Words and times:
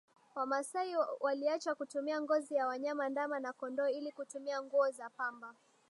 Wamasai 0.35 0.95
waliacha 1.19 1.75
kutumia 1.75 2.21
ngozi 2.21 2.55
ya 2.55 2.67
wanyama 2.67 3.09
ndama 3.09 3.39
na 3.39 3.53
kondoo 3.53 3.87
ili 3.87 4.11
kutumia 4.11 4.63
nguo 4.63 4.91
za 4.91 5.09
pamba 5.09 5.55